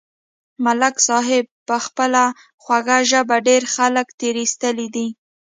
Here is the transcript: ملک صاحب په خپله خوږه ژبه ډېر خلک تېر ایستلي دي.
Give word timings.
ملک 0.65 0.95
صاحب 1.07 1.45
په 1.67 1.75
خپله 1.85 2.23
خوږه 2.63 2.97
ژبه 3.11 3.37
ډېر 3.47 3.63
خلک 3.75 4.07
تېر 4.19 4.35
ایستلي 4.43 4.87
دي. 4.95 5.07